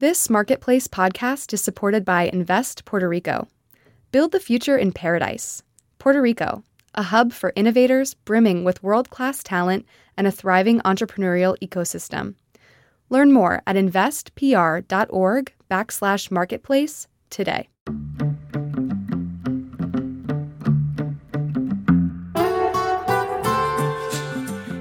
[0.00, 3.48] This Marketplace podcast is supported by Invest Puerto Rico.
[4.12, 5.64] Build the future in paradise.
[5.98, 6.62] Puerto Rico,
[6.94, 9.84] a hub for innovators brimming with world class talent
[10.16, 12.36] and a thriving entrepreneurial ecosystem.
[13.10, 17.68] Learn more at investpr.org backslash marketplace today.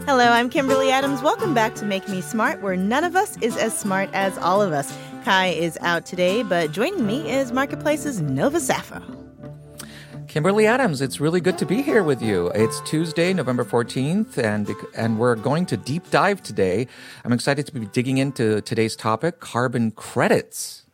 [0.05, 1.21] Hello, I'm Kimberly Adams.
[1.21, 4.61] Welcome back to Make Me Smart, where none of us is as smart as all
[4.61, 4.95] of us.
[5.27, 9.03] Kai is out today, but joining me is Marketplace's Nova Safo.
[10.29, 12.47] Kimberly Adams, it's really good to be here with you.
[12.55, 16.87] It's Tuesday, November 14th, and, and we're going to deep dive today.
[17.25, 20.86] I'm excited to be digging into today's topic carbon credits.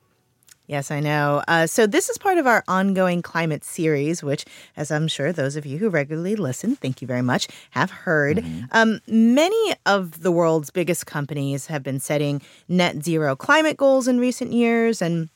[0.66, 1.44] Yes, I know.
[1.46, 4.46] Uh, so, this is part of our ongoing climate series, which,
[4.78, 8.38] as I'm sure those of you who regularly listen, thank you very much, have heard.
[8.38, 8.66] Mm-hmm.
[8.72, 14.20] Um, many of the world's biggest companies have been setting net zero climate goals in
[14.20, 15.30] recent years, and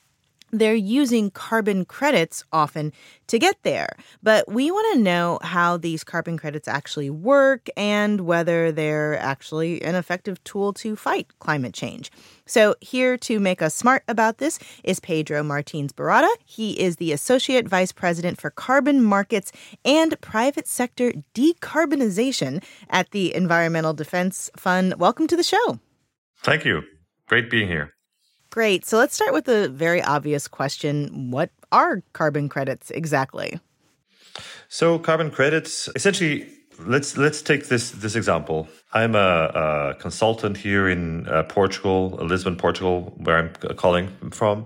[0.51, 2.93] they're using carbon credits often
[3.27, 3.89] to get there.
[4.23, 9.81] But we want to know how these carbon credits actually work and whether they're actually
[9.81, 12.11] an effective tool to fight climate change.
[12.45, 16.33] So, here to make us smart about this is Pedro Martins Barata.
[16.45, 19.51] He is the Associate Vice President for Carbon Markets
[19.83, 24.95] and Private Sector Decarbonization at the Environmental Defense Fund.
[24.97, 25.79] Welcome to the show.
[26.41, 26.83] Thank you.
[27.27, 27.96] Great being here.
[28.57, 28.87] Great.
[28.87, 33.59] So let's start with the very obvious question What are carbon credits exactly?
[34.67, 36.49] So, carbon credits essentially.
[36.79, 38.67] Let's let's take this this example.
[38.93, 44.65] I'm a, a consultant here in uh, Portugal, Lisbon, Portugal, where I'm calling from,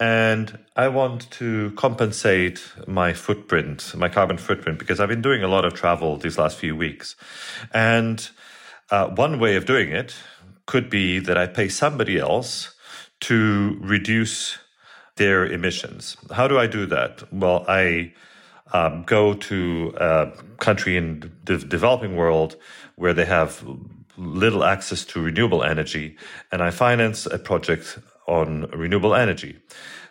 [0.00, 5.48] and I want to compensate my footprint, my carbon footprint, because I've been doing a
[5.48, 7.14] lot of travel these last few weeks,
[7.72, 8.28] and
[8.90, 10.16] uh, one way of doing it
[10.66, 12.74] could be that I pay somebody else
[13.20, 14.58] to reduce
[15.16, 16.16] their emissions.
[16.32, 17.32] How do I do that?
[17.32, 18.12] Well, I
[18.72, 22.56] um, go to a country in the developing world
[22.96, 23.64] where they have
[24.16, 26.16] little access to renewable energy,
[26.50, 29.58] and I finance a project on renewable energy.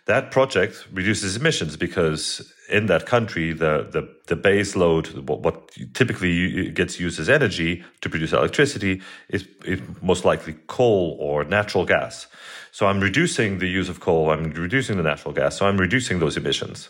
[0.07, 5.71] That project reduces emissions because in that country, the, the, the base load, what, what
[5.93, 11.85] typically gets used as energy to produce electricity, is, is most likely coal or natural
[11.85, 12.27] gas.
[12.71, 16.19] So I'm reducing the use of coal, I'm reducing the natural gas, so I'm reducing
[16.19, 16.89] those emissions.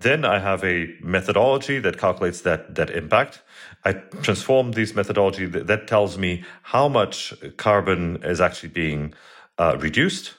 [0.00, 3.42] Then I have a methodology that calculates that, that impact.
[3.84, 3.92] I
[4.22, 9.12] transform this methodology that, that tells me how much carbon is actually being
[9.58, 10.37] uh, reduced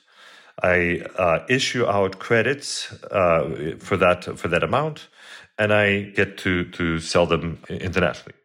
[0.63, 5.07] I uh, issue out credits uh, for that for that amount,
[5.57, 8.35] and I get to to sell them internationally.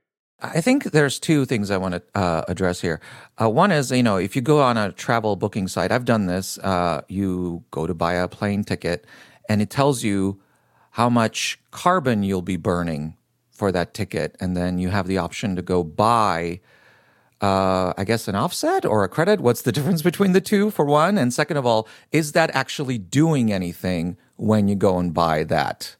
[0.41, 3.01] I think there's two things I want to uh, address here.
[3.41, 6.27] Uh, one is, you know, if you go on a travel booking site, I've done
[6.27, 6.59] this.
[6.59, 9.07] Uh, you go to buy a plane ticket,
[9.49, 10.41] and it tells you
[10.91, 13.17] how much carbon you'll be burning
[13.51, 16.61] for that ticket, and then you have the option to go buy
[17.41, 19.41] uh, I guess, an offset or a credit?
[19.41, 21.19] What's the difference between the two, for one?
[21.19, 25.97] And second of all, is that actually doing anything when you go and buy that,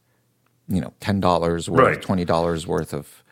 [0.69, 2.03] you know, ten dollars worth, right.
[2.03, 3.23] twenty dollars worth of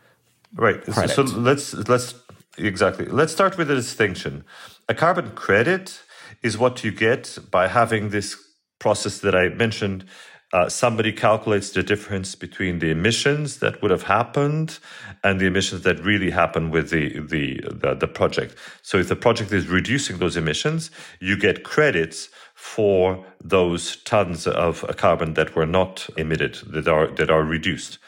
[0.54, 0.82] right?
[0.82, 1.14] Credit?
[1.14, 2.14] So let's let's
[2.58, 4.44] exactly let's start with a distinction.
[4.88, 6.02] A carbon credit
[6.42, 8.36] is what you get by having this
[8.78, 10.04] process that I mentioned
[10.52, 14.78] uh, somebody calculates the difference between the emissions that would have happened
[15.24, 18.54] and the emissions that really happen with the, the, the, the project.
[18.82, 20.90] So if the project is reducing those emissions,
[21.20, 27.30] you get credits for those tons of carbon that were not emitted, that are, that
[27.30, 27.98] are reduced.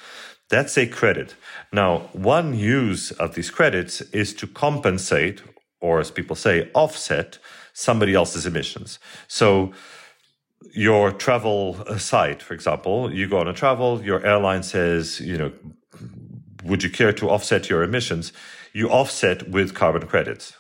[0.51, 1.35] That's a credit.
[1.73, 5.43] Now, one use of these credits is to compensate,
[5.81, 7.39] or as people say, offset
[7.73, 8.99] somebody else's emissions.
[9.29, 9.73] So,
[10.73, 15.53] your travel site, for example, you go on a travel, your airline says, you know,
[16.65, 18.33] would you care to offset your emissions?
[18.73, 20.57] You offset with carbon credits.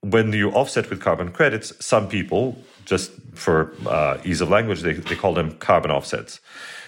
[0.00, 4.92] When you offset with carbon credits, some people, just for uh, ease of language, they,
[4.92, 6.40] they call them carbon offsets.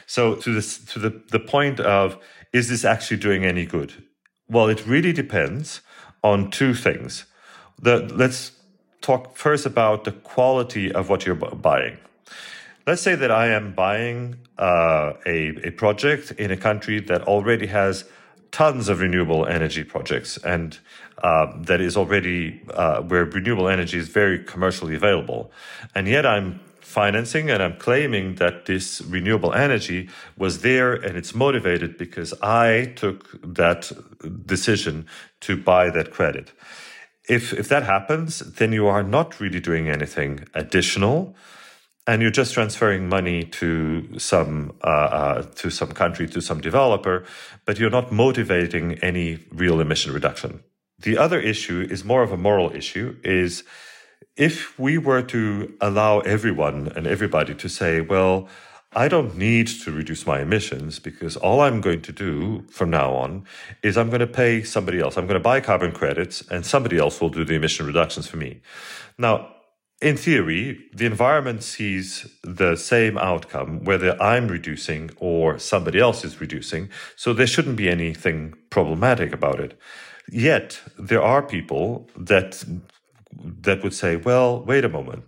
[0.06, 2.16] So to this, to the, the point of,
[2.52, 4.04] is this actually doing any good?
[4.48, 5.80] Well, it really depends
[6.22, 7.26] on two things.
[7.80, 8.52] The, let's
[9.00, 11.98] talk first about the quality of what you're buying
[12.86, 17.66] let's say that I am buying uh, a, a project in a country that already
[17.66, 18.04] has
[18.50, 20.78] tons of renewable energy projects and
[21.22, 25.52] uh, that is already uh, where renewable energy is very commercially available.
[25.94, 31.34] And yet I'm financing and I'm claiming that this renewable energy was there and it's
[31.34, 33.92] motivated because I took that
[34.46, 35.06] decision
[35.42, 36.52] to buy that credit.
[37.28, 41.36] If, if that happens, then you are not really doing anything additional
[42.10, 47.24] and you're just transferring money to some uh, uh, to some country to some developer,
[47.66, 50.60] but you're not motivating any real emission reduction.
[50.98, 53.16] The other issue is more of a moral issue.
[53.22, 53.62] Is
[54.36, 58.48] if we were to allow everyone and everybody to say, well,
[58.92, 63.12] I don't need to reduce my emissions because all I'm going to do from now
[63.12, 63.44] on
[63.84, 65.16] is I'm going to pay somebody else.
[65.16, 68.36] I'm going to buy carbon credits and somebody else will do the emission reductions for
[68.36, 68.62] me.
[69.16, 69.34] Now,
[70.00, 76.40] in theory, the environment sees the same outcome whether I'm reducing or somebody else is
[76.40, 76.88] reducing.
[77.16, 79.78] So there shouldn't be anything problematic about it.
[80.30, 82.64] Yet there are people that
[83.62, 85.24] that would say, well, wait a moment.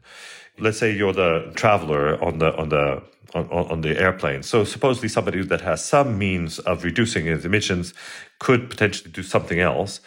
[0.59, 3.03] Let's say you're the traveler on the on the
[3.35, 4.43] on, on, the airplane.
[4.43, 7.95] So supposedly somebody that has some means of reducing his emissions
[8.39, 10.01] could potentially do something else.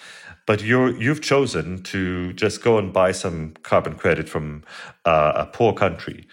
[0.46, 4.64] But you're you've chosen to just go and buy some carbon credit from
[5.06, 6.28] uh, a poor country.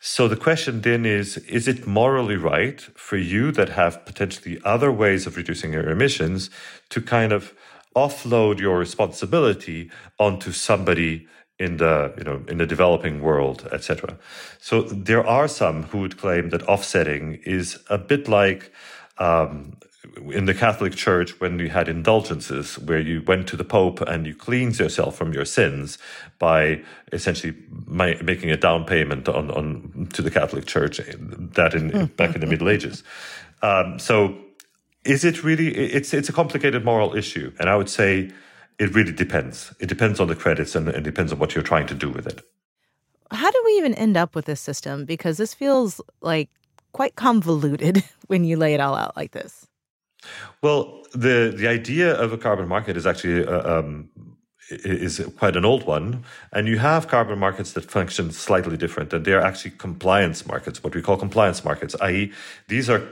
[0.00, 4.92] So the question then is: Is it morally right for you that have potentially other
[4.92, 6.50] ways of reducing your emissions
[6.90, 7.54] to kind of
[7.96, 11.26] offload your responsibility onto somebody
[11.58, 14.18] in the you know in the developing world etc
[14.58, 18.72] so there are some who would claim that offsetting is a bit like
[19.18, 19.76] um,
[20.32, 24.26] in the Catholic Church when you had indulgences where you went to the Pope and
[24.26, 25.98] you cleaned yourself from your sins
[26.38, 26.82] by
[27.12, 27.54] essentially
[27.86, 32.40] my, making a down payment on, on to the Catholic Church that in back in
[32.40, 33.02] the Middle Ages.
[33.62, 34.36] Um, so
[35.04, 38.30] is it really it's it's a complicated moral issue and I would say
[38.78, 39.72] it really depends.
[39.78, 42.26] It depends on the credits and it depends on what you're trying to do with
[42.26, 42.40] it.
[43.30, 45.04] How do we even end up with this system?
[45.04, 46.50] Because this feels like
[46.92, 49.66] quite convoluted when you lay it all out like this.
[50.62, 54.08] Well, the the idea of a carbon market is actually uh, um,
[54.70, 59.24] is quite an old one, and you have carbon markets that function slightly different, and
[59.24, 62.32] they are actually compliance markets, what we call compliance markets, i.e.,
[62.68, 63.02] these are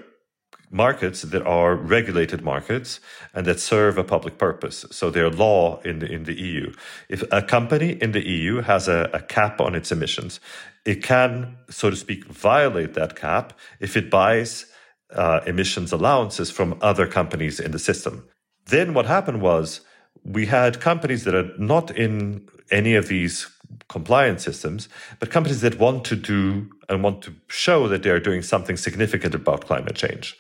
[0.73, 2.99] markets that are regulated markets
[3.35, 4.87] and that serve a public purpose.
[4.91, 6.73] So they're law in the, in the EU.
[7.11, 10.41] If a company in the EU has a, a cap on its emissions,
[10.87, 14.72] it can, so to speak, violate that cap if it buys
[15.15, 18.25] uh, emissions allowances from other companies in the system.
[18.67, 19.81] Then what happened was
[20.25, 23.51] we had companies that are not in any of these
[23.89, 24.89] compliance systems,
[25.19, 28.77] but companies that want to do and want to show that they are doing something
[28.77, 30.37] significant about climate change.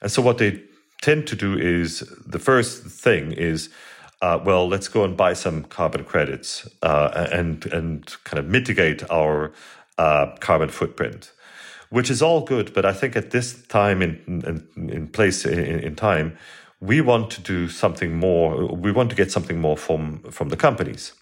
[0.00, 0.62] And so what they
[1.00, 3.68] tend to do is the first thing is,
[4.22, 9.02] uh, well, let's go and buy some carbon credits uh, and and kind of mitigate
[9.10, 9.52] our
[9.98, 11.32] uh, carbon footprint,
[11.92, 12.72] which is all good.
[12.74, 16.36] But I think at this time in in, in place in, in time,
[16.80, 18.66] we want to do something more.
[18.66, 21.12] We want to get something more from from the companies.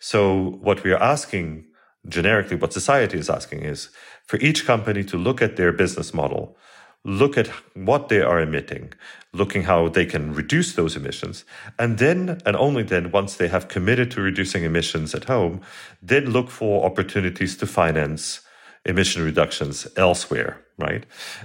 [0.00, 1.64] So what we are asking
[2.08, 3.90] generically, what society is asking is
[4.26, 6.56] for each company to look at their business model
[7.04, 8.92] look at what they are emitting,
[9.32, 11.44] looking how they can reduce those emissions,
[11.78, 15.60] and then and only then, once they have committed to reducing emissions at home,
[16.00, 18.41] then look for opportunities to finance
[18.84, 21.04] emission reductions elsewhere, right?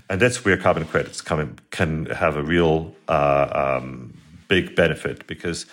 [0.09, 4.17] And that's where carbon credits come can have a real uh, um,
[4.47, 5.65] big benefit because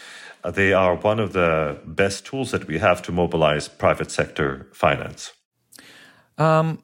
[0.53, 5.33] they are one of the best tools that we have to mobilize private sector finance.
[6.37, 6.83] Um,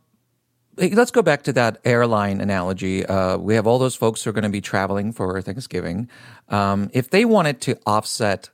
[0.77, 3.04] let's go back to that airline analogy.
[3.04, 6.09] Uh, we have all those folks who are going to be traveling for Thanksgiving.
[6.49, 8.49] Um, if they wanted to offset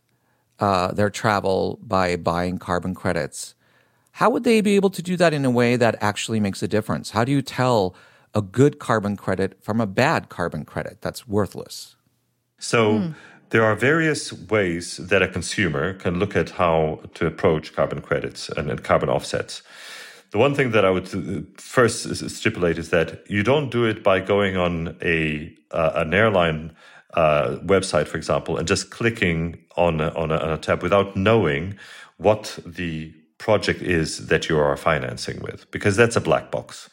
[0.59, 3.55] uh, their travel by buying carbon credits,
[4.17, 6.69] how would they be able to do that in a way that actually makes a
[6.69, 7.11] difference?
[7.11, 7.95] How do you tell
[8.35, 11.97] a good carbon credit from a bad carbon credit that's worthless?
[12.59, 13.15] So, mm.
[13.51, 18.49] there are various ways that a consumer can look at how to approach carbon credits
[18.49, 19.61] and, and carbon offsets.
[20.31, 24.03] The one thing that I would uh, first stipulate is that you don't do it
[24.03, 26.75] by going on a uh, an airline
[27.13, 31.17] uh, website, for example, and just clicking on a, on, a, on a tab without
[31.17, 31.77] knowing
[32.17, 33.13] what the
[33.47, 36.91] project is that you are financing with, because that's a black box.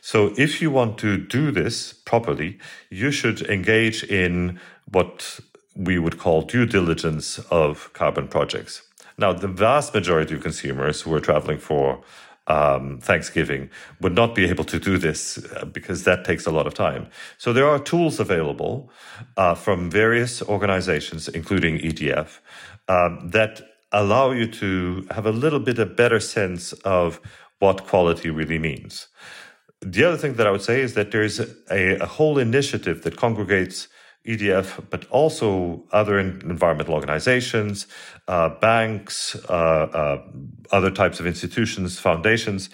[0.00, 2.58] So if you want to do this properly,
[2.90, 4.58] you should engage in
[4.96, 5.14] what
[5.76, 8.82] we would call due diligence of carbon projects.
[9.16, 12.02] Now, the vast majority of consumers who are traveling for
[12.48, 16.66] um, Thanksgiving would not be able to do this uh, because that takes a lot
[16.66, 17.06] of time.
[17.38, 18.90] So there are tools available
[19.36, 22.40] uh, from various organizations, including EDF,
[22.88, 27.20] um, that allow you to have a little bit a better sense of
[27.58, 29.08] what quality really means.
[29.80, 33.16] The other thing that I would say is that there's a, a whole initiative that
[33.16, 33.88] congregates
[34.26, 37.88] EDF, but also other environmental organizations,
[38.28, 40.22] uh, banks, uh, uh,
[40.70, 42.70] other types of institutions, foundations.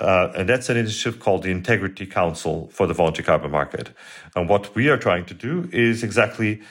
[0.00, 3.90] Uh, and that's an initiative called the Integrity Council for the Voluntary Carbon Market.
[4.36, 6.62] And what we are trying to do is exactly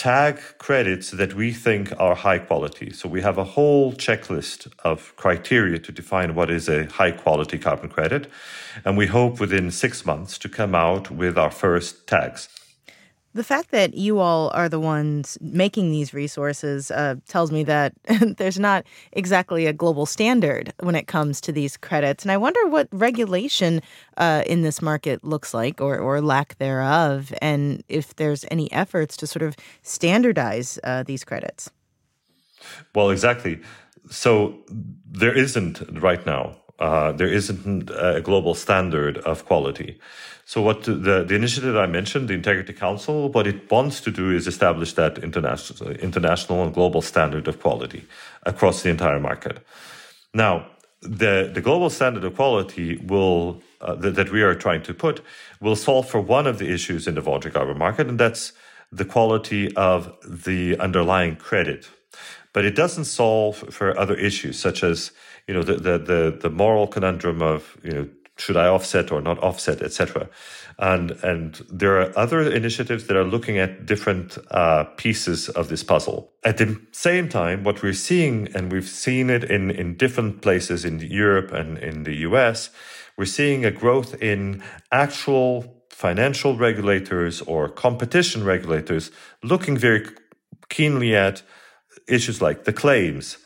[0.00, 2.90] tag credits that we think are high quality.
[2.90, 7.58] So we have a whole checklist of criteria to define what is a high quality
[7.58, 8.26] carbon credit.
[8.82, 12.48] And we hope within six months to come out with our first tags.
[13.32, 17.92] The fact that you all are the ones making these resources uh, tells me that
[18.38, 22.24] there's not exactly a global standard when it comes to these credits.
[22.24, 23.82] And I wonder what regulation
[24.16, 29.16] uh, in this market looks like or, or lack thereof, and if there's any efforts
[29.18, 31.70] to sort of standardize uh, these credits.
[32.94, 33.60] Well, exactly.
[34.10, 34.58] So
[35.06, 36.56] there isn't right now.
[36.80, 40.00] Uh, there isn't a global standard of quality.
[40.50, 44.32] So what the, the initiative I mentioned, the Integrity Council, what it wants to do
[44.32, 48.04] is establish that international, international and global standard of quality
[48.42, 49.64] across the entire market.
[50.34, 50.66] Now,
[51.02, 55.20] the, the global standard of quality will uh, that, that we are trying to put
[55.60, 58.52] will solve for one of the issues in the voluntary carbon market, and that's
[58.90, 61.88] the quality of the underlying credit.
[62.52, 65.12] But it doesn't solve for other issues such as
[65.46, 68.08] you know the the the, the moral conundrum of you know
[68.40, 70.28] should I offset or not offset, etc.
[70.78, 75.82] And and there are other initiatives that are looking at different uh, pieces of this
[75.82, 76.32] puzzle.
[76.42, 80.84] At the same time, what we're seeing, and we've seen it in in different places
[80.84, 82.70] in Europe and in the US,
[83.16, 89.10] we're seeing a growth in actual financial regulators or competition regulators
[89.42, 90.06] looking very
[90.70, 91.42] keenly at
[92.08, 93.36] issues like the claims.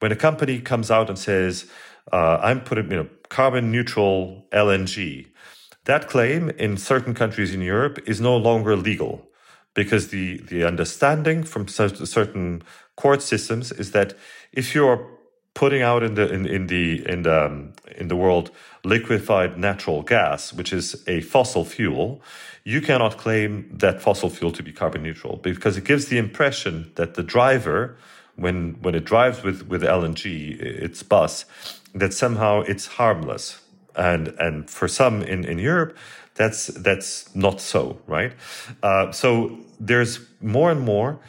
[0.00, 1.66] When a company comes out and says,
[2.12, 5.26] uh, "I'm putting," you know carbon neutral LNG.
[5.86, 9.26] That claim in certain countries in Europe is no longer legal
[9.74, 12.62] because the, the understanding from certain
[12.96, 14.12] court systems is that
[14.52, 15.00] if you're
[15.54, 18.50] putting out in the in, in the in the um, in the world
[18.84, 22.20] liquefied natural gas, which is a fossil fuel,
[22.64, 26.92] you cannot claim that fossil fuel to be carbon neutral because it gives the impression
[26.96, 27.96] that the driver,
[28.36, 31.44] when when it drives with with LNG, its bus,
[31.94, 33.60] that somehow it's harmless.
[33.94, 35.96] And and for some in, in Europe,
[36.34, 38.32] that's that's not so, right?
[38.82, 41.20] Uh, so there's more and more,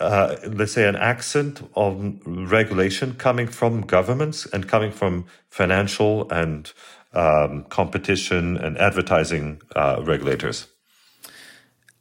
[0.00, 6.72] uh, let's say, an accent on regulation coming from governments and coming from financial and
[7.12, 10.66] um, competition and advertising uh, regulators.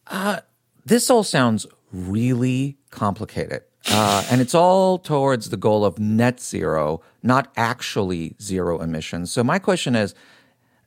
[0.07, 0.39] Uh,
[0.85, 3.63] this all sounds really complicated.
[3.89, 9.31] Uh, and it's all towards the goal of net zero, not actually zero emissions.
[9.31, 10.13] So my question is,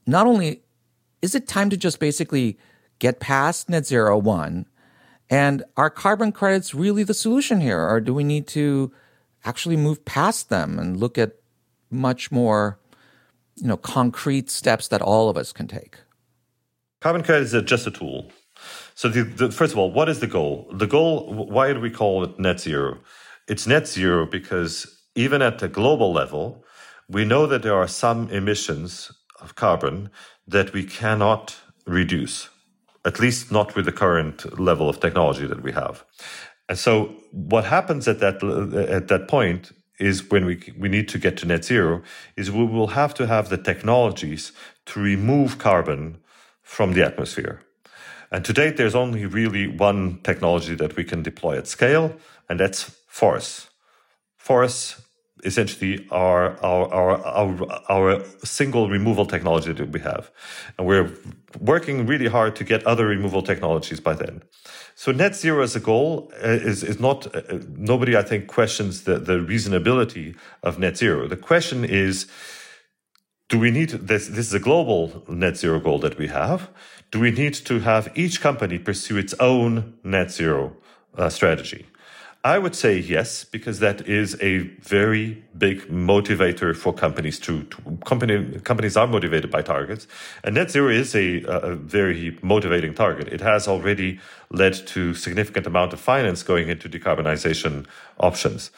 [0.06, 0.62] not only
[1.22, 2.58] is it time to just basically
[2.98, 4.66] get past net zero one,
[5.28, 8.92] and are carbon credits really the solution here, or do we need to
[9.44, 11.36] actually move past them and look at
[11.90, 12.78] much more,
[13.56, 15.98] you know, concrete steps that all of us can take?
[17.00, 18.30] Carbon credits are just a tool.
[19.00, 20.68] So, the, the, first of all, what is the goal?
[20.70, 22.98] The goal, why do we call it net zero?
[23.48, 24.72] It's net zero because
[25.14, 26.66] even at the global level,
[27.08, 30.10] we know that there are some emissions of carbon
[30.46, 32.50] that we cannot reduce,
[33.06, 36.04] at least not with the current level of technology that we have.
[36.68, 38.44] And so, what happens at that
[38.90, 42.02] at that point is when we we need to get to net zero
[42.36, 44.52] is we will have to have the technologies
[44.84, 46.18] to remove carbon
[46.62, 47.62] from the atmosphere.
[48.30, 52.14] And to date, there's only really one technology that we can deploy at scale,
[52.48, 53.68] and that's forests.
[54.36, 55.02] Forests
[55.44, 60.30] essentially are our, our, our, our single removal technology that we have.
[60.78, 61.10] And we're
[61.58, 64.42] working really hard to get other removal technologies by then.
[64.94, 69.04] So net zero as a goal uh, is, is not, uh, nobody I think questions
[69.04, 71.26] the, the reasonability of net zero.
[71.26, 72.26] The question is,
[73.50, 74.28] do we need this?
[74.28, 76.70] This is a global net zero goal that we have
[77.10, 80.76] do we need to have each company pursue its own net zero
[81.16, 81.86] uh, strategy?
[82.42, 87.98] I would say yes, because that is a very big motivator for companies to, to
[88.06, 90.06] company, companies are motivated by targets.
[90.42, 93.28] And net zero is a, a very motivating target.
[93.28, 97.86] It has already led to significant amount of finance going into decarbonization
[98.18, 98.70] options.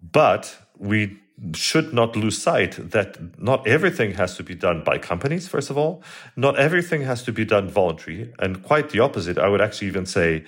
[0.00, 1.18] But we
[1.54, 5.76] should not lose sight that not everything has to be done by companies, first of
[5.76, 6.02] all.
[6.36, 8.32] Not everything has to be done voluntary.
[8.38, 9.38] And quite the opposite.
[9.38, 10.44] I would actually even say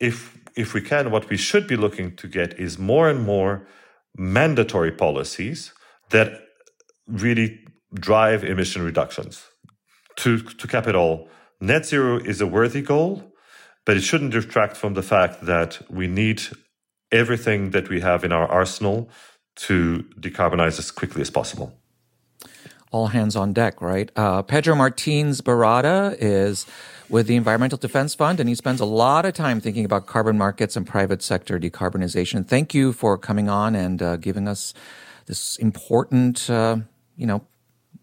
[0.00, 3.66] if if we can, what we should be looking to get is more and more
[4.16, 5.72] mandatory policies
[6.10, 6.28] that
[7.08, 7.60] really
[7.94, 9.44] drive emission reductions.
[10.16, 11.28] To to cap it all,
[11.60, 13.32] net zero is a worthy goal.
[13.84, 16.42] but it shouldn't detract from the fact that we need
[17.10, 19.10] everything that we have in our arsenal
[19.62, 21.72] to decarbonize as quickly as possible.
[22.90, 24.10] All hands on deck, right?
[24.16, 26.66] Uh, Pedro Martins Barata is
[27.08, 30.36] with the Environmental Defense Fund, and he spends a lot of time thinking about carbon
[30.36, 32.46] markets and private sector decarbonization.
[32.46, 34.74] Thank you for coming on and uh, giving us
[35.26, 36.78] this important, uh,
[37.16, 37.46] you know,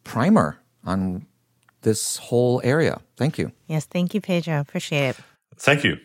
[0.03, 1.25] primer on
[1.81, 3.01] this whole area.
[3.17, 3.51] Thank you.
[3.67, 4.59] Yes, thank you, Pedro.
[4.59, 5.17] Appreciate it.
[5.57, 5.97] Thank you.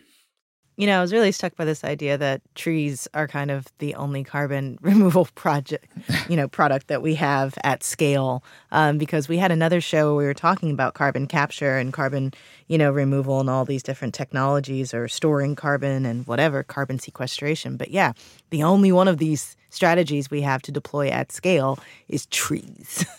[0.77, 3.95] You know, I was really struck by this idea that trees are kind of the
[3.95, 5.87] only carbon removal project,
[6.27, 8.43] you know, product that we have at scale.
[8.71, 12.33] Um, because we had another show where we were talking about carbon capture and carbon,
[12.67, 17.77] you know, removal and all these different technologies or storing carbon and whatever carbon sequestration.
[17.77, 18.11] But yeah,
[18.49, 23.05] the only one of these strategies we have to deploy at scale is trees.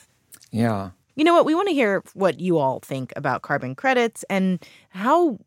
[0.53, 0.91] Yeah.
[1.17, 1.45] You know what?
[1.45, 5.39] We want to hear what you all think about carbon credits and how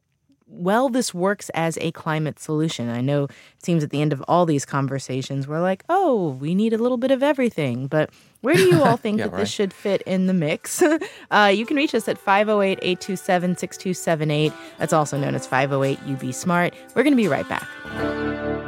[0.50, 2.90] well this works as a climate solution.
[2.90, 3.32] I know it
[3.64, 6.98] seems at the end of all these conversations, we're like, oh, we need a little
[6.98, 7.88] bit of everything.
[7.88, 8.10] But
[8.42, 9.40] where do you all think Yeah, that right.
[9.42, 10.82] this should fit in the mix?
[11.32, 14.54] uh, you can reach us at 508 827 6278.
[14.78, 16.74] That's also known as 508 UB Smart.
[16.96, 18.59] We're going to be right back.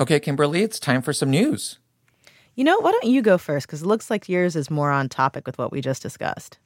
[0.00, 1.78] Okay, Kimberly, it's time for some news.
[2.54, 3.66] You know, why don't you go first?
[3.66, 6.58] Because it looks like yours is more on topic with what we just discussed.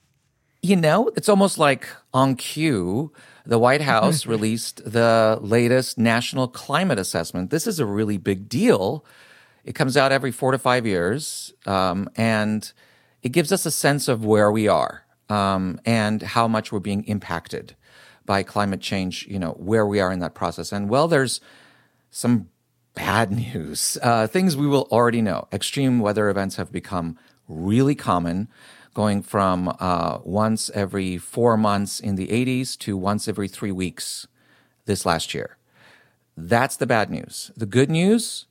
[0.63, 3.13] You know, it's almost like on cue.
[3.45, 7.51] The White House released the latest national climate assessment.
[7.51, 9.05] This is a really big deal.
[9.65, 12.73] It comes out every four to five years, um, and
[13.23, 17.03] it gives us a sense of where we are um, and how much we're being
[17.05, 17.75] impacted
[18.25, 19.27] by climate change.
[19.27, 20.71] You know, where we are in that process.
[20.71, 21.41] And well, there's
[22.11, 22.49] some
[22.95, 23.99] bad news.
[24.03, 25.49] Uh, things we will already know.
[25.53, 28.49] Extreme weather events have become really common,
[28.95, 34.27] going from uh, once every four months in the 80s to once every three weeks
[34.87, 35.57] this last year.
[36.37, 37.51] That's the bad news.
[37.57, 38.47] The good news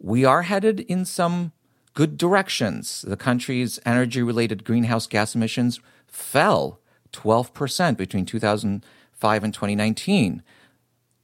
[0.00, 1.52] we are headed in some
[1.94, 3.02] good directions.
[3.02, 6.80] The country's energy related greenhouse gas emissions fell
[7.12, 10.42] 12% between 2005 and 2019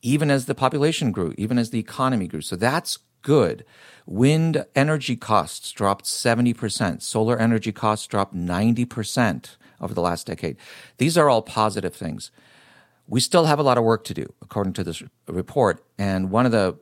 [0.05, 2.43] even as the population grew, even as the economy grew.
[2.43, 3.65] So that's good.
[4.07, 7.01] Wind energy costs dropped 70%.
[7.01, 10.57] Solar energy costs dropped 90% over the last decade.
[10.99, 12.31] These are all positive things.
[13.09, 15.83] We still have a lot of work to do, according to this report.
[15.99, 16.77] And one of the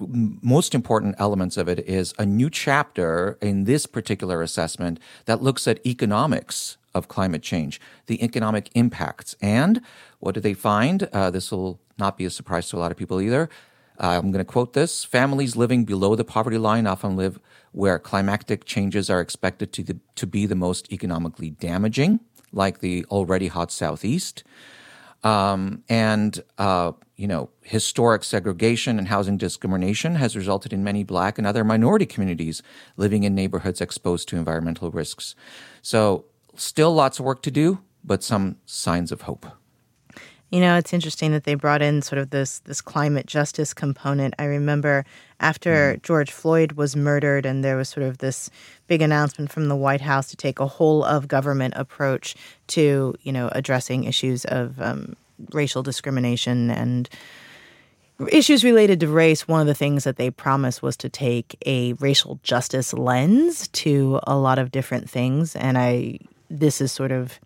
[0.00, 5.68] most important elements of it is a new chapter in this particular assessment that looks
[5.68, 9.36] at economics of climate change, the economic impacts.
[9.40, 9.80] And
[10.20, 11.04] what do they find?
[11.12, 13.48] Uh, this will not be a surprise to a lot of people either.
[13.98, 17.38] Uh, I'm going to quote this Families living below the poverty line often live
[17.72, 22.20] where climatic changes are expected to, the, to be the most economically damaging,
[22.52, 24.44] like the already hot Southeast.
[25.22, 31.38] Um, and, uh, you know, historic segregation and housing discrimination has resulted in many black
[31.38, 32.62] and other minority communities
[32.96, 35.34] living in neighborhoods exposed to environmental risks.
[35.80, 36.26] So,
[36.56, 39.46] still lots of work to do, but some signs of hope.
[40.54, 44.34] You know, it's interesting that they brought in sort of this this climate justice component.
[44.38, 45.04] I remember
[45.40, 48.50] after George Floyd was murdered, and there was sort of this
[48.86, 52.36] big announcement from the White House to take a whole of government approach
[52.68, 55.16] to you know addressing issues of um,
[55.52, 57.08] racial discrimination and
[58.28, 59.48] issues related to race.
[59.48, 64.20] One of the things that they promised was to take a racial justice lens to
[64.24, 66.20] a lot of different things, and I
[66.58, 67.38] this is sort of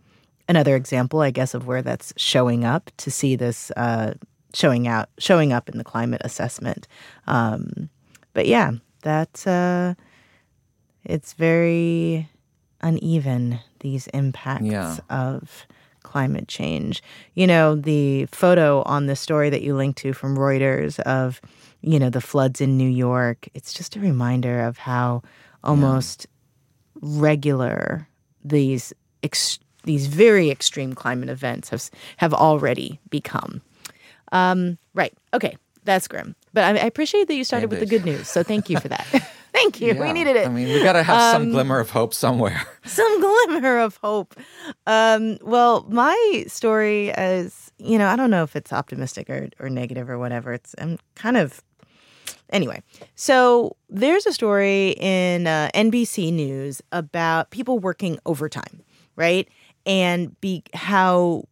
[0.49, 4.15] another example, I guess, of where that's showing up to see this uh,
[4.55, 6.87] showing out, showing up in the climate assessment.
[7.27, 7.89] Um,
[8.35, 9.95] but yeah, that's uh,
[11.05, 12.29] it's very
[12.81, 14.97] uneven these impacts Yeah.
[15.11, 15.67] of
[16.03, 17.03] climate change.
[17.35, 21.41] You know, the photo on the story that you linked to from Reuters of
[21.81, 23.49] you know the floods in New York.
[23.55, 25.23] It's just a reminder of how
[25.63, 26.27] almost
[27.01, 28.09] regular
[28.49, 33.63] these ex- these very extreme climate events have have already become.
[34.33, 35.17] Um, right.
[35.33, 35.57] Okay.
[35.85, 36.35] That's grim.
[36.53, 38.29] But I, I appreciate that you started with the good news.
[38.29, 39.07] So thank you for that.
[39.53, 39.95] thank you.
[39.95, 40.47] We needed it.
[40.47, 42.63] I mean, we got to have some Um, glimmer of hope somewhere.
[42.85, 44.35] Some glimmer of hope.
[44.87, 49.71] Um, well, my story is, you know, I don't know if it's optimistic or, or
[49.71, 50.53] negative or whatever.
[50.53, 51.63] It's I'm kind of
[52.51, 52.83] anyway.
[53.15, 58.83] So there's a story in uh, NBC News about people working overtime,
[59.17, 59.49] right?
[59.87, 61.45] And be how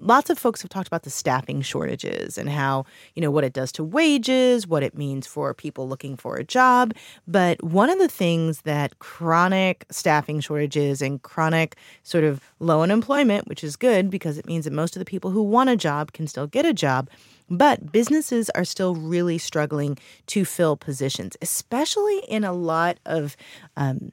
[0.00, 3.52] lots of folks have talked about the staffing shortages and how, you know, what it
[3.52, 6.94] does to wages, what it means for people looking for a job.
[7.26, 13.48] But one of the things that chronic staffing shortages and chronic sort of low unemployment,
[13.48, 16.12] which is good because it means that most of the people who want a job
[16.12, 17.08] can still get a job.
[17.50, 23.36] But businesses are still really struggling to fill positions, especially in a lot of
[23.76, 24.12] um,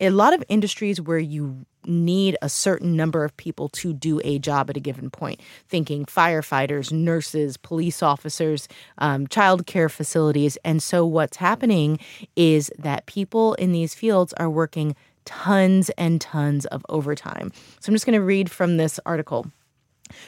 [0.00, 4.38] a lot of industries where you need a certain number of people to do a
[4.38, 5.40] job at a given point.
[5.68, 10.58] Thinking firefighters, nurses, police officers, um, child care facilities.
[10.64, 11.98] And so what's happening
[12.36, 17.52] is that people in these fields are working tons and tons of overtime.
[17.80, 19.50] So I'm just going to read from this article.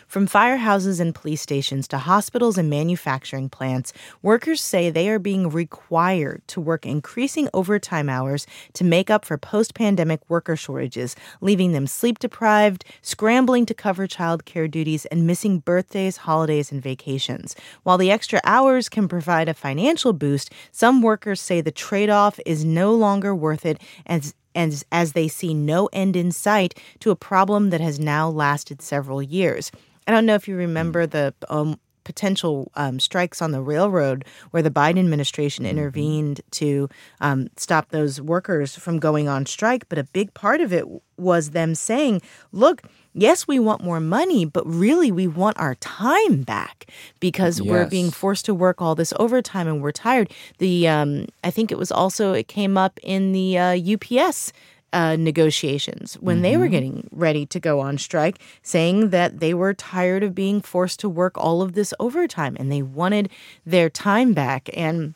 [0.06, 3.92] From firehouses and police stations to hospitals and manufacturing plants,
[4.22, 9.38] workers say they are being required to work increasing overtime hours to make up for
[9.38, 15.26] post pandemic worker shortages, leaving them sleep deprived, scrambling to cover child care duties, and
[15.26, 17.56] missing birthdays, holidays, and vacations.
[17.82, 22.38] While the extra hours can provide a financial boost, some workers say the trade off
[22.46, 27.10] is no longer worth it as and as they see no end in sight to
[27.10, 29.70] a problem that has now lasted several years.
[30.06, 34.62] I don't know if you remember the um, potential um, strikes on the railroad where
[34.62, 35.78] the Biden administration mm-hmm.
[35.78, 36.88] intervened to
[37.20, 39.88] um, stop those workers from going on strike.
[39.88, 40.86] But a big part of it
[41.16, 42.82] was them saying, look,
[43.14, 46.86] yes, we want more money, but really we want our time back
[47.20, 47.68] because yes.
[47.68, 50.30] we're being forced to work all this overtime and we're tired.
[50.58, 54.52] The um, I think it was also it came up in the uh, UPS
[54.92, 56.42] uh, negotiations when mm-hmm.
[56.42, 56.72] they were mm-hmm.
[56.72, 61.08] getting ready to go on strike, saying that they were tired of being forced to
[61.08, 63.30] work all of this overtime and they wanted
[63.64, 64.68] their time back.
[64.74, 65.14] And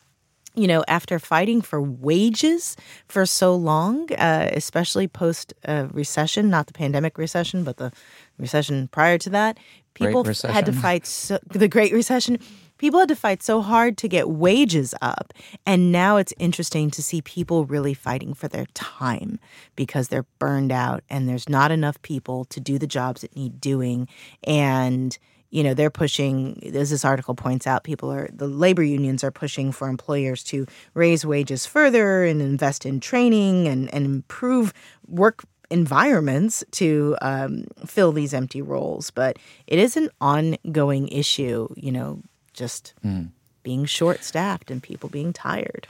[0.57, 2.75] you know, after fighting for wages
[3.07, 7.91] for so long, uh, especially post uh, recession, not the pandemic recession, but the
[8.39, 9.57] recession prior to that,
[9.93, 12.39] people had to fight so, the Great Recession.
[12.79, 15.33] People had to fight so hard to get wages up.
[15.65, 19.39] And now it's interesting to see people really fighting for their time
[19.75, 23.59] because they're burned out and there's not enough people to do the jobs that need
[23.59, 24.07] doing.
[24.43, 25.17] And
[25.49, 29.31] you know they're pushing as this article points out people are the labor unions are
[29.31, 34.73] pushing for employers to raise wages further and invest in training and, and improve
[35.07, 39.11] work environments to um, fill these empty roles.
[39.11, 42.21] But it is an ongoing issue you know
[42.53, 43.29] just mm.
[43.63, 45.87] being short staffed and people being tired.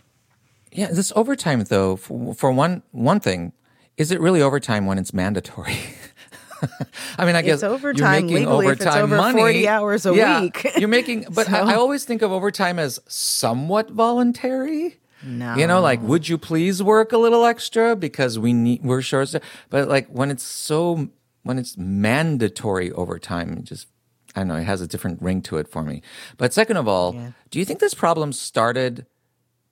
[0.72, 3.54] Yeah this overtime though for, for one one thing
[3.98, 5.78] is it really overtime when it's mandatory
[7.18, 9.40] I mean, I guess overtime you're making legally overtime if it's over money.
[9.40, 10.68] 40 hours a yeah, week.
[10.78, 11.54] you're making, but so.
[11.54, 15.00] I, I, always think of overtime as somewhat voluntary.
[15.24, 15.56] No.
[15.56, 19.34] You know, like, would you please work a little extra because we need, we're short.
[19.70, 21.10] But like when it's so,
[21.44, 23.88] when it's mandatory overtime, just,
[24.36, 26.02] I don't know, it has a different ring to it for me.
[26.38, 27.32] But second of all, yeah.
[27.50, 29.06] do you think this problem started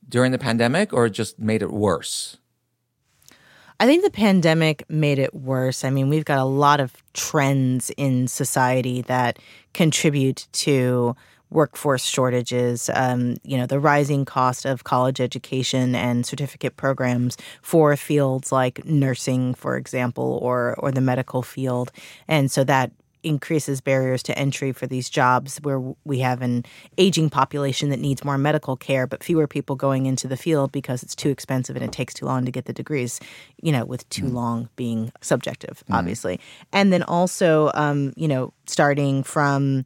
[0.07, 2.37] during the pandemic or just made it worse?
[3.79, 5.83] I think the pandemic made it worse.
[5.83, 9.37] I mean, we've got a lot of trends in society that
[9.73, 11.15] contribute to
[11.49, 17.95] workforce shortages, um, you know, the rising cost of college education and certificate programs for
[17.95, 21.91] fields like nursing, for example, or or the medical field,
[22.27, 22.91] and so that
[23.25, 26.63] increases barriers to entry for these jobs where we have an
[26.97, 31.03] aging population that needs more medical care, but fewer people going into the field because
[31.03, 33.19] it's too expensive and it takes too long to get the degrees,
[33.61, 34.33] you know, with too mm.
[34.33, 35.95] long being subjective, mm.
[35.95, 36.39] obviously.
[36.71, 39.83] And then also, um, you know, starting from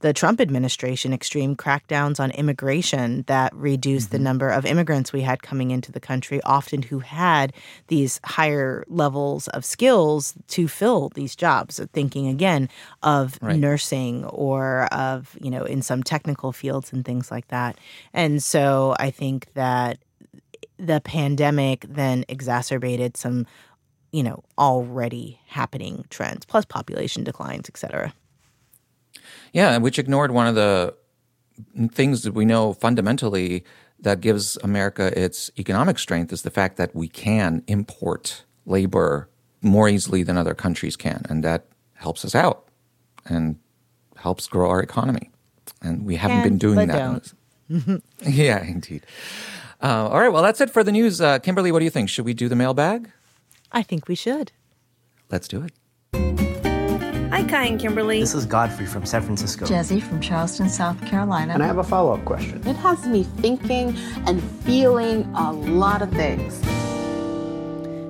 [0.00, 4.16] the Trump administration extreme crackdowns on immigration that reduced mm-hmm.
[4.16, 7.52] the number of immigrants we had coming into the country, often who had
[7.86, 11.80] these higher levels of skills to fill these jobs.
[11.92, 12.68] Thinking again
[13.02, 13.58] of right.
[13.58, 17.76] nursing or of, you know, in some technical fields and things like that.
[18.12, 19.98] And so I think that
[20.78, 23.46] the pandemic then exacerbated some,
[24.12, 28.14] you know, already happening trends, plus population declines, et cetera.
[29.52, 30.94] Yeah, which ignored one of the
[31.90, 33.64] things that we know fundamentally
[33.98, 39.28] that gives America its economic strength is the fact that we can import labor
[39.60, 41.22] more easily than other countries can.
[41.28, 42.68] And that helps us out
[43.26, 43.58] and
[44.16, 45.30] helps grow our economy.
[45.82, 47.32] And we haven't can, been doing that.
[48.22, 49.04] yeah, indeed.
[49.82, 51.20] Uh, all right, well, that's it for the news.
[51.20, 52.08] Uh, Kimberly, what do you think?
[52.08, 53.10] Should we do the mailbag?
[53.72, 54.52] I think we should.
[55.30, 55.72] Let's do it.
[57.30, 58.18] Hi, Kai and Kimberly.
[58.18, 59.64] This is Godfrey from San Francisco.
[59.64, 61.54] Jesse from Charleston, South Carolina.
[61.54, 62.60] And I have a follow up question.
[62.66, 66.60] It has me thinking and feeling a lot of things.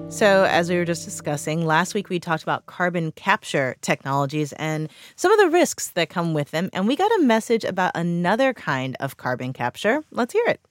[0.08, 4.88] So, as we were just discussing, last week we talked about carbon capture technologies and
[5.16, 6.70] some of the risks that come with them.
[6.72, 10.02] And we got a message about another kind of carbon capture.
[10.10, 10.62] Let's hear it.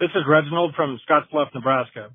[0.00, 2.08] This is Reginald from Scottsbluff, Nebraska.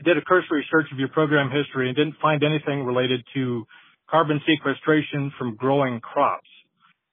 [0.00, 3.66] I did a cursory search of your program history and didn't find anything related to
[4.12, 6.48] carbon sequestration from growing crops.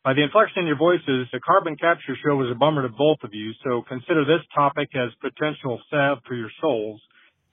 [0.04, 3.20] By the inflection in your voices, the carbon capture show was a bummer to both
[3.24, 7.02] of you, so consider this topic as potential salve for your souls.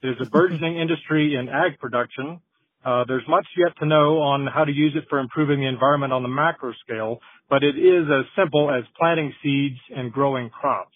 [0.03, 2.41] It is a burgeoning industry in ag production.
[2.83, 6.11] Uh, there's much yet to know on how to use it for improving the environment
[6.11, 10.95] on the macro scale, but it is as simple as planting seeds and growing crops.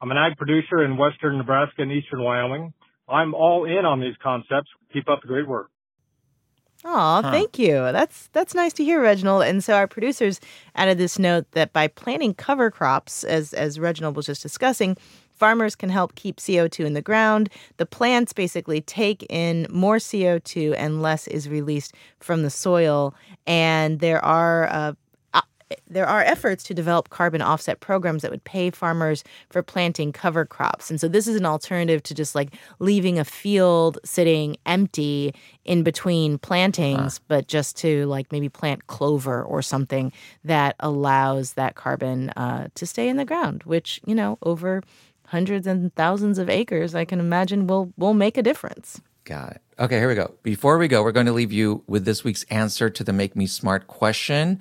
[0.00, 2.74] I'm an ag producer in western Nebraska and eastern Wyoming.
[3.08, 4.70] I'm all in on these concepts.
[4.92, 5.71] Keep up the great work.
[6.84, 7.30] Aw, huh.
[7.30, 7.74] thank you.
[7.74, 9.44] That's that's nice to hear, Reginald.
[9.44, 10.40] And so our producers
[10.74, 14.96] added this note that by planting cover crops, as as Reginald was just discussing,
[15.32, 17.48] farmers can help keep CO2 in the ground.
[17.76, 23.14] The plants basically take in more CO2 and less is released from the soil.
[23.46, 24.92] And there are uh,
[25.88, 30.44] there are efforts to develop carbon offset programs that would pay farmers for planting cover
[30.44, 30.90] crops.
[30.90, 35.82] And so this is an alternative to just like leaving a field sitting empty in
[35.82, 37.24] between plantings, huh.
[37.28, 40.12] but just to like maybe plant clover or something
[40.44, 44.82] that allows that carbon uh, to stay in the ground, which, you know, over
[45.26, 49.00] hundreds and thousands of acres, I can imagine will will make a difference.
[49.24, 49.62] Got it.
[49.78, 50.34] Okay, here we go.
[50.42, 53.34] Before we go, we're going to leave you with this week's answer to the Make
[53.34, 54.60] Me Smart question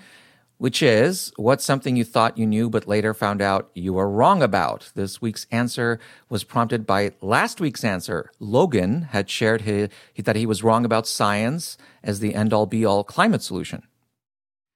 [0.62, 4.44] which is what's something you thought you knew but later found out you were wrong
[4.44, 4.92] about?
[4.94, 8.30] This week's answer was prompted by last week's answer.
[8.40, 12.86] Logan had shared his, that he was wrong about science as the end all be
[12.86, 13.82] all climate solution.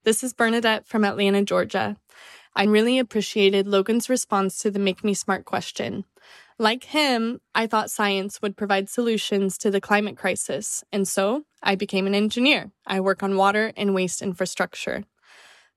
[0.06, 1.98] This is Bernadette from Atlanta, Georgia.
[2.56, 6.04] I really appreciated Logan's response to the Make Me Smart question.
[6.58, 11.76] Like him, I thought science would provide solutions to the climate crisis, and so I
[11.76, 12.72] became an engineer.
[12.88, 15.04] I work on water and waste infrastructure.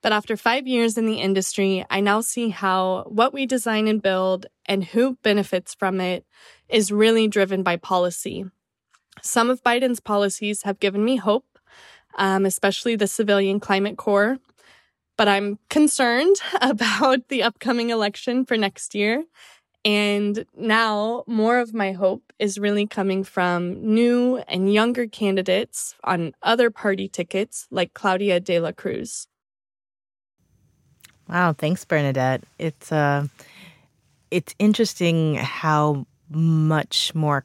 [0.02, 4.00] But after five years in the industry, I now see how what we design and
[4.00, 6.24] build and who benefits from it
[6.68, 8.44] is really driven by policy.
[9.22, 11.58] Some of Biden's policies have given me hope,
[12.16, 14.38] um, especially the Civilian Climate Corps.
[15.16, 19.24] But I'm concerned about the upcoming election for next year.
[19.84, 26.34] And now more of my hope is really coming from new and younger candidates on
[26.42, 29.28] other party tickets like Claudia de la Cruz.
[31.28, 32.44] Wow, thanks, Bernadette.
[32.58, 33.26] It's uh,
[34.30, 37.44] it's interesting how much more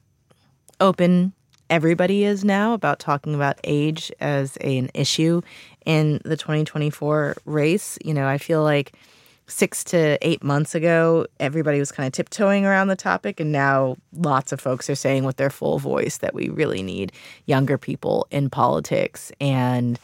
[0.80, 1.32] open
[1.70, 5.40] everybody is now about talking about age as a, an issue
[5.84, 7.98] in the 2024 race.
[8.04, 8.94] You know, I feel like
[9.46, 13.96] six to eight months ago, everybody was kind of tiptoeing around the topic, and now
[14.14, 17.12] lots of folks are saying with their full voice that we really need
[17.44, 19.98] younger people in politics, and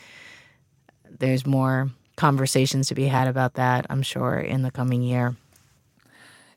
[1.18, 1.90] there's more
[2.20, 5.36] conversations to be had about that, I'm sure, in the coming year.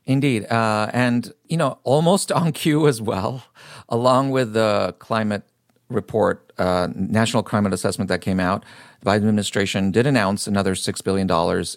[0.04, 0.44] Indeed.
[0.50, 3.44] Uh, and, you know, almost on cue as well,
[3.88, 5.42] along with the climate
[5.88, 8.62] report, uh, national climate assessment that came out,
[9.00, 11.28] the Biden administration did announce another $6 billion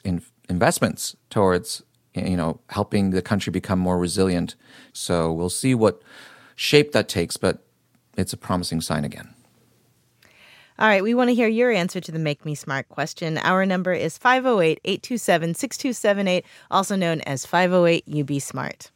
[0.03, 1.81] in investments towards,
[2.13, 4.55] you know, helping the country become more resilient.
[4.91, 6.01] So we'll see what
[6.57, 7.63] shape that takes, but
[8.17, 9.33] it's a promising sign again.
[10.79, 13.39] All right, we want to hear your answer to the Make Me Smart question.
[13.39, 18.91] Our number is 508 827 6278, also known as 508 UB Smart.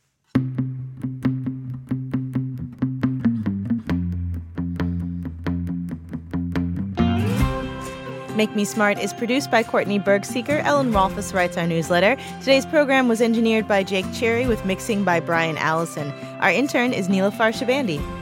[8.35, 10.63] Make Me Smart is produced by Courtney Bergsieker.
[10.63, 12.15] Ellen Rolfes writes our newsletter.
[12.41, 16.11] Today's program was engineered by Jake Cherry with mixing by Brian Allison.
[16.41, 18.20] Our intern is Neelofer Shabandi.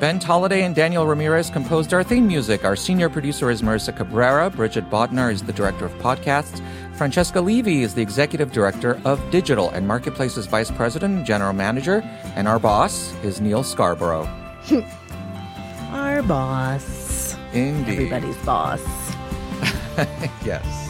[0.00, 2.64] Ben Tolliday and Daniel Ramirez composed our theme music.
[2.64, 4.48] Our senior producer is Marissa Cabrera.
[4.48, 6.62] Bridget Bodnar is the director of podcasts.
[6.96, 12.00] Francesca Levy is the executive director of digital and marketplaces vice president and general manager.
[12.34, 14.26] And our boss is Neal Scarbrough.
[15.92, 17.36] our boss.
[17.52, 18.10] Indeed.
[18.10, 18.80] Everybody's boss.
[20.46, 20.89] yes.